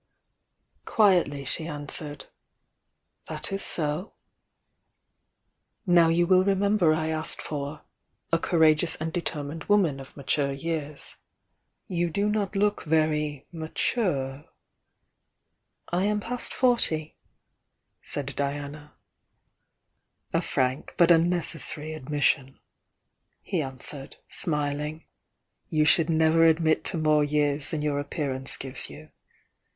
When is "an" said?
23.61-23.77